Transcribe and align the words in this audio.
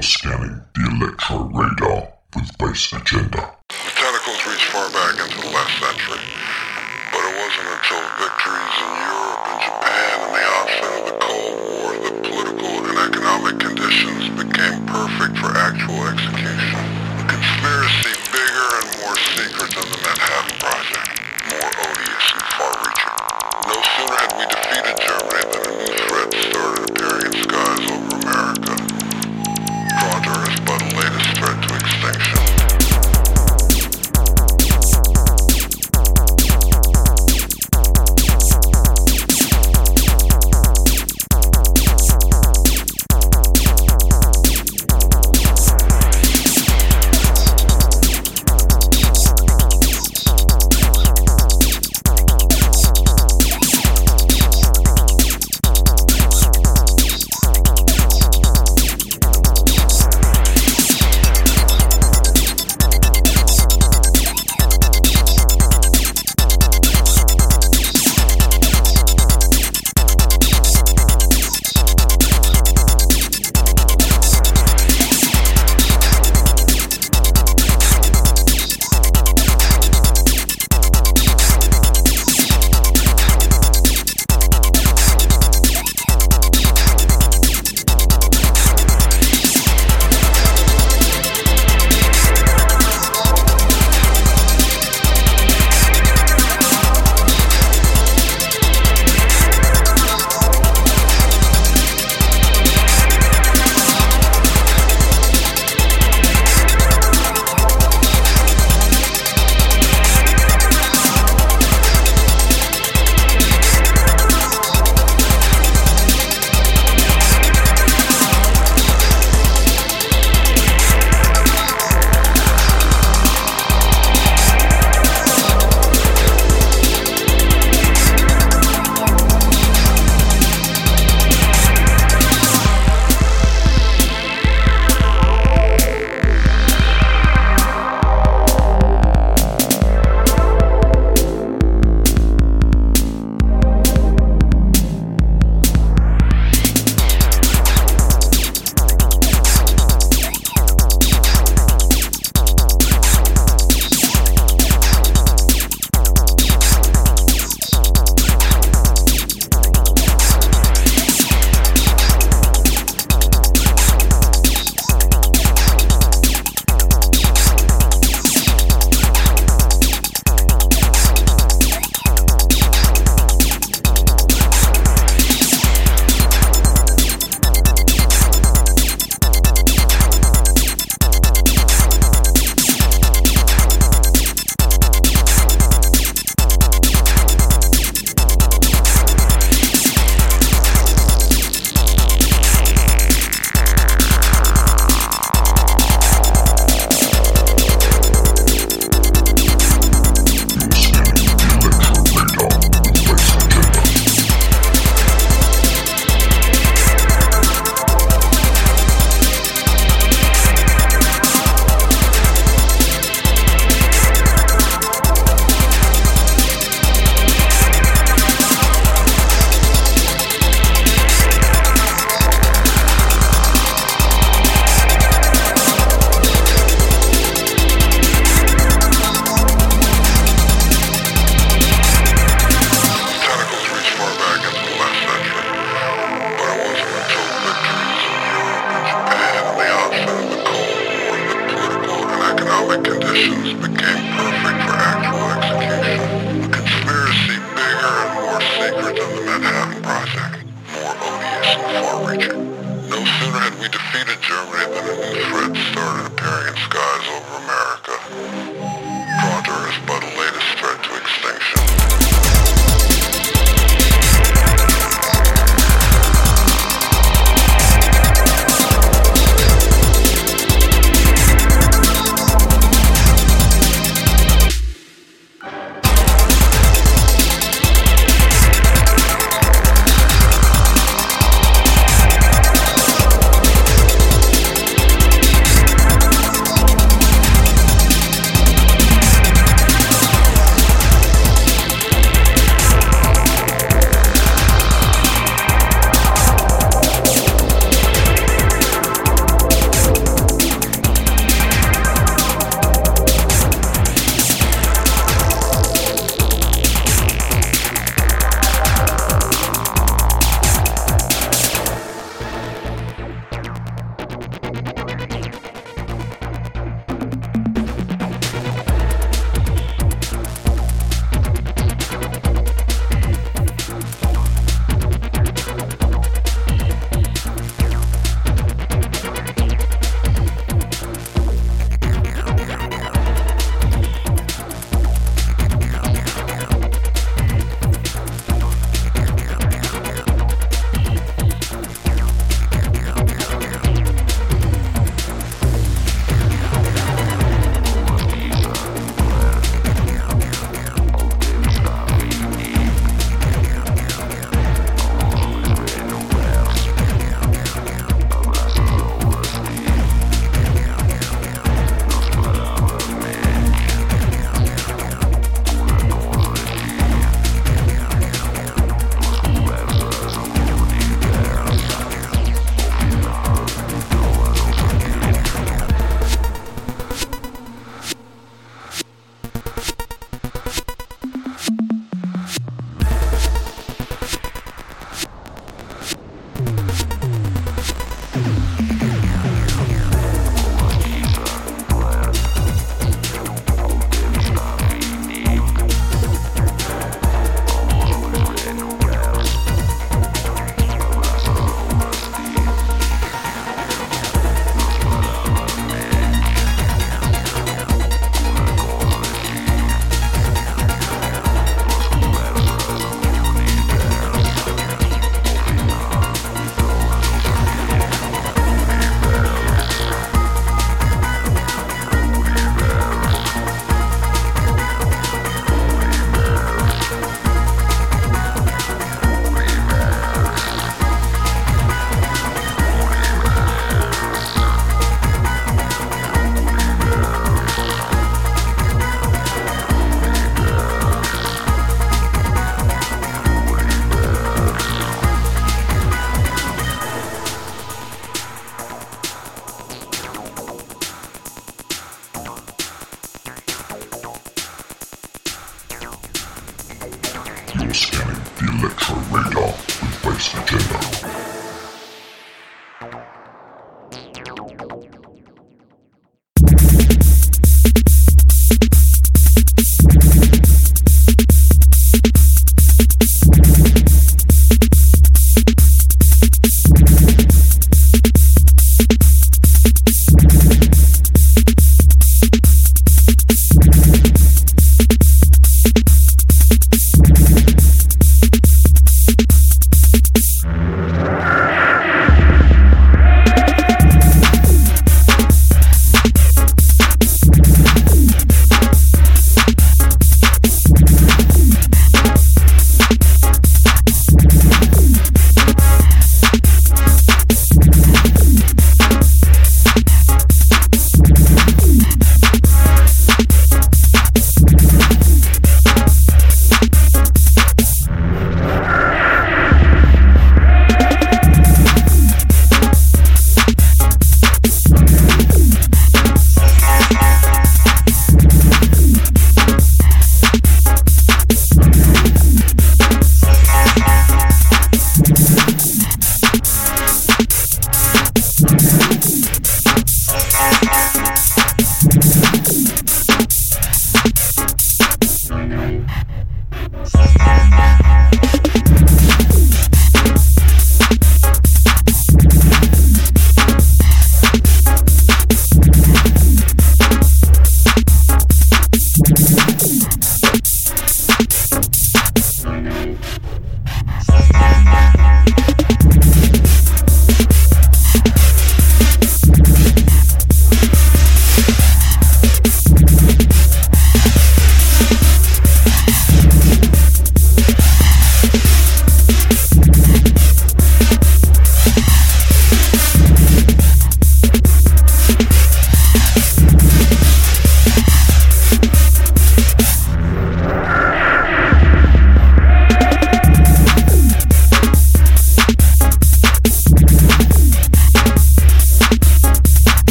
Scanning 0.00 0.58
the 0.74 0.82
electro 0.88 1.46
radar 1.52 2.08
with 2.34 2.48
Bass 2.58 2.90
Agenda. 2.90 3.54
The 3.68 3.92
tentacles 3.92 4.40
reach 4.48 4.64
far 4.72 4.88
back 4.90 5.14
into 5.20 5.38
the 5.46 5.52
last 5.52 5.74
century, 5.78 6.18
but 7.12 7.22
it 7.22 7.34
wasn't 7.38 7.68
until 7.70 8.02
victories 8.18 8.76
in 8.82 8.90
Europe 8.98 9.42
and 9.46 9.58
Japan 9.62 10.14
and 10.26 10.32
the 10.32 10.42
onset 10.42 10.94
of 10.96 11.04
the 11.06 11.16
Cold 11.22 11.54
War 11.54 11.88
that 12.02 12.16
political 12.24 12.72
and 12.82 12.98
economic 12.98 13.56
conditions 13.62 14.26
became 14.34 14.80
perfect 14.90 15.38
for 15.38 15.54
actual 15.54 16.00
execution. 16.10 16.82
A 17.22 17.24
conspiracy 17.28 18.16
bigger 18.32 18.68
and 18.82 18.86
more 19.06 19.14
secret 19.38 19.70
than 19.70 19.86
the 19.86 20.00
Manhattan 20.02 20.56
Project, 20.56 21.08
more 21.46 21.70
odious 21.78 22.26
and 22.32 22.46
far-reaching. 22.58 23.14
No 23.70 23.78
sooner 23.78 24.16
had 24.18 24.32
we 24.34 24.44
defeated 24.50 24.81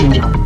Bass 0.00 0.08
Agenda. 0.08 0.39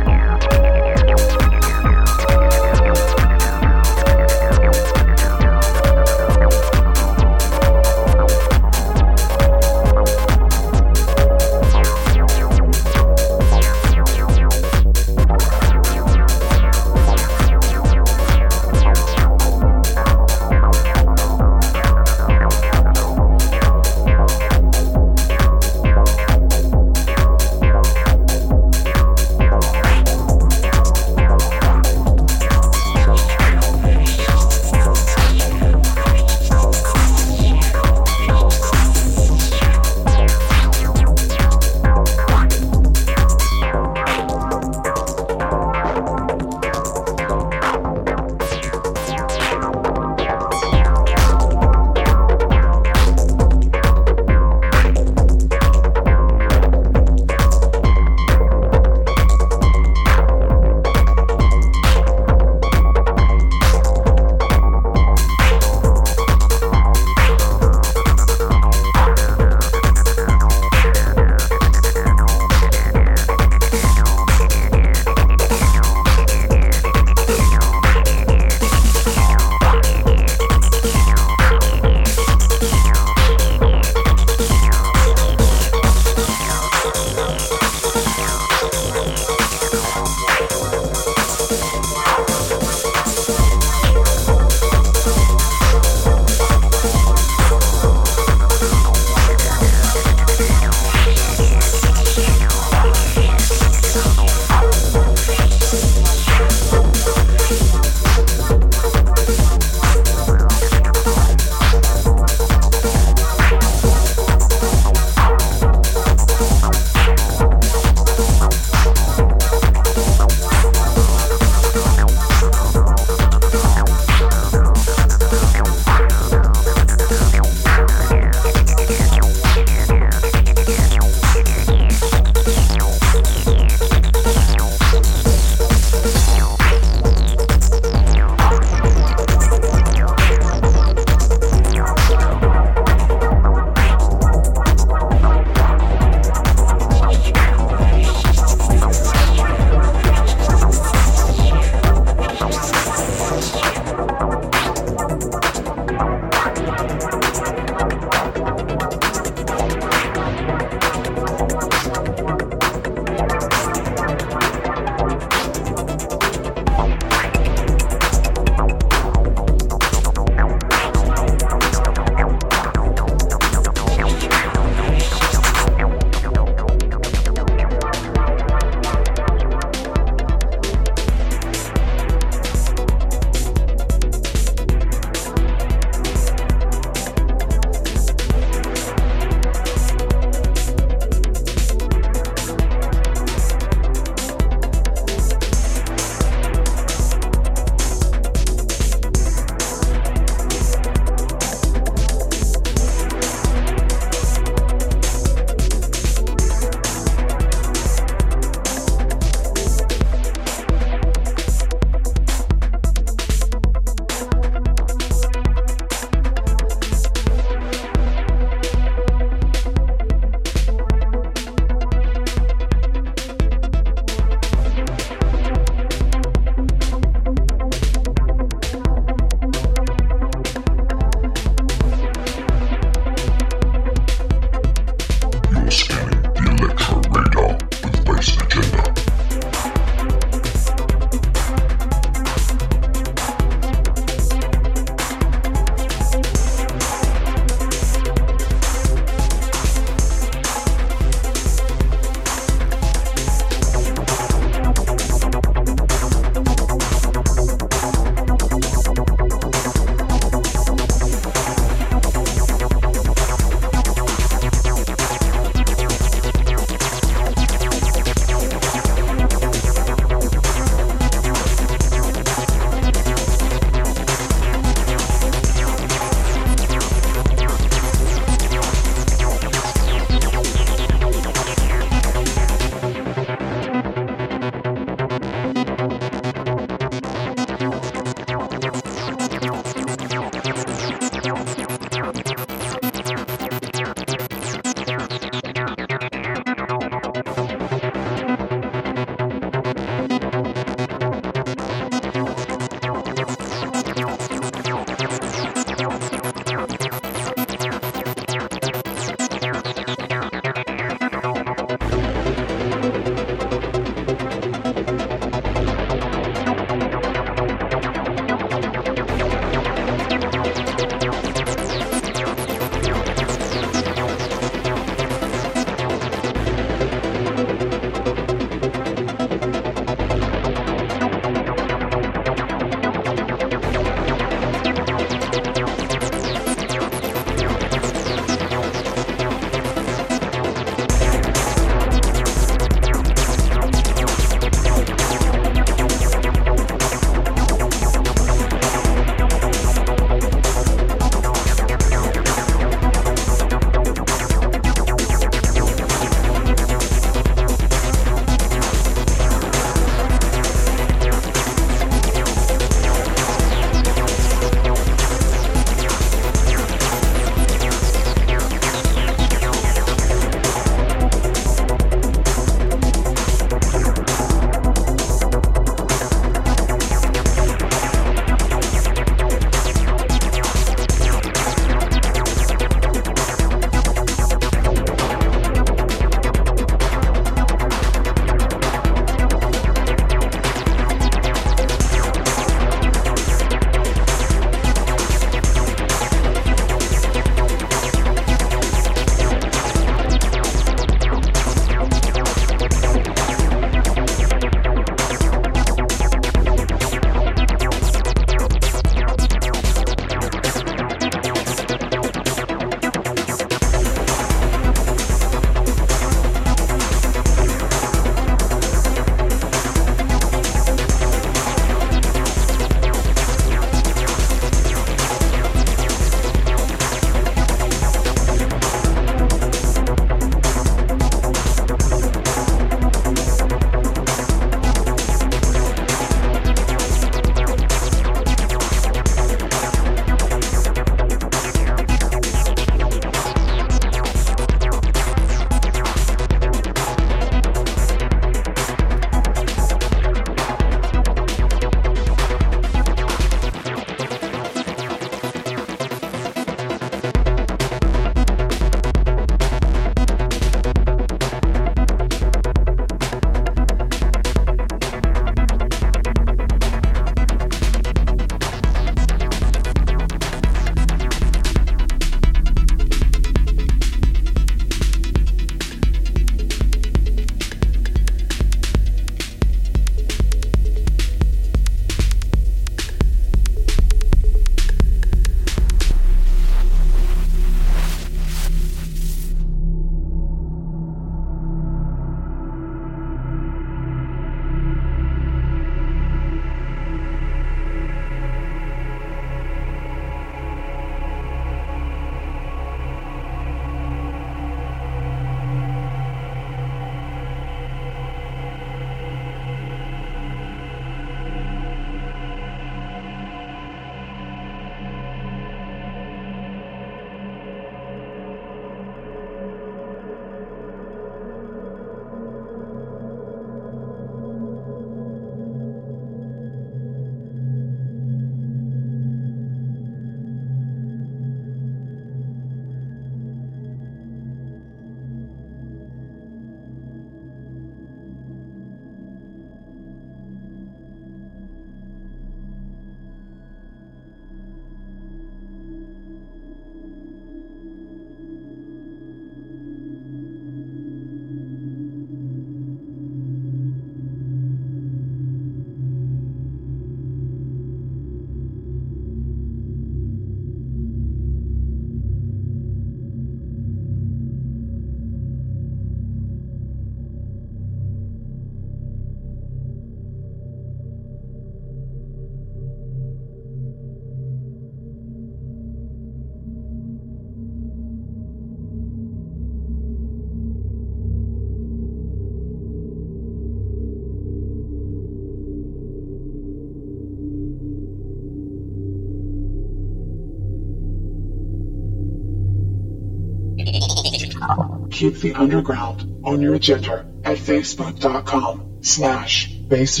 Keep 594.98 595.14
the 595.18 595.32
underground 595.32 596.24
on 596.24 596.40
your 596.40 596.54
agenda 596.54 597.06
at 597.22 597.38
facebook.com 597.38 598.78
slash 598.82 599.46
bass 599.46 600.00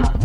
bass 0.00 0.23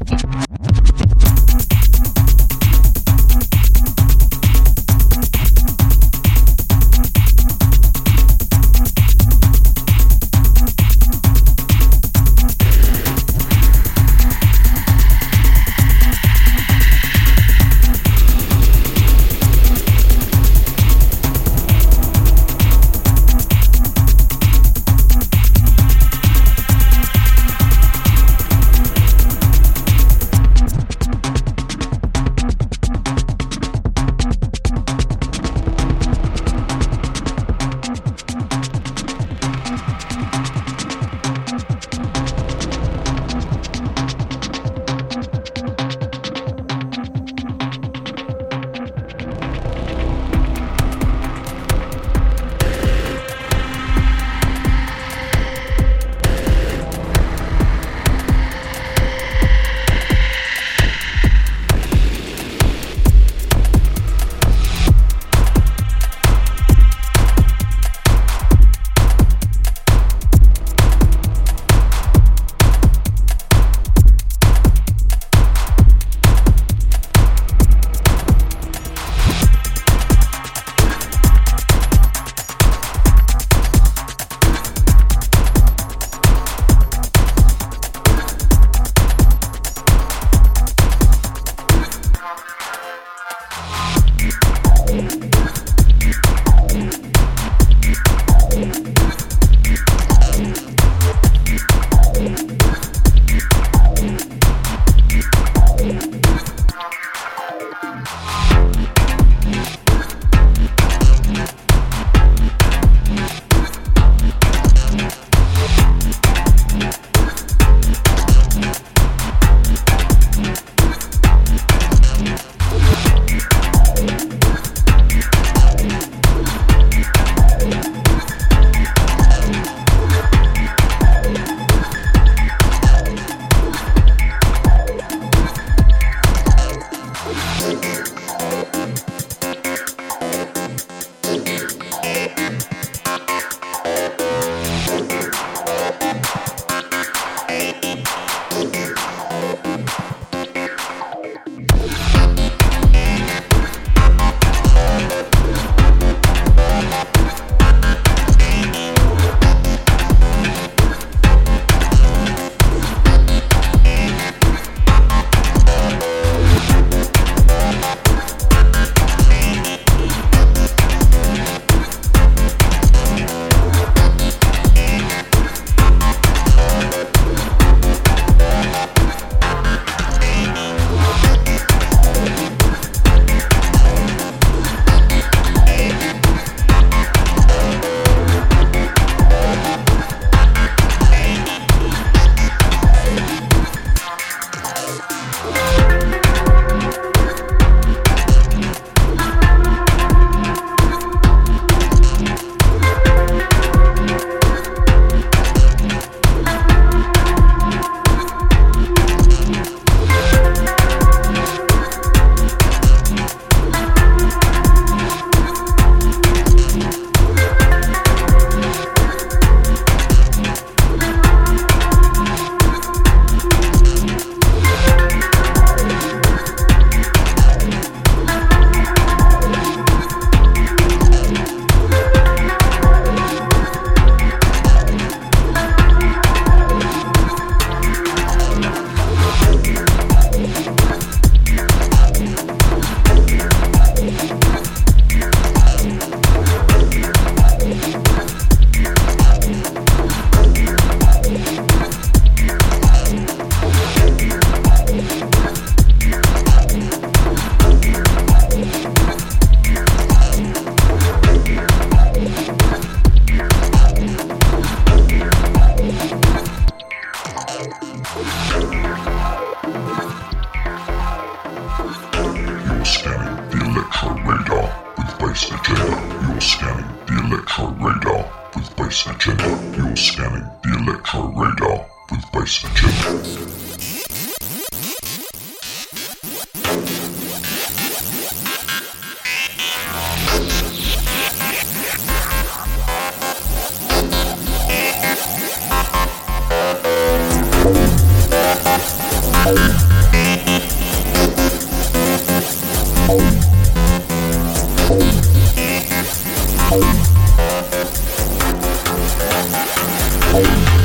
You're 310.32 310.79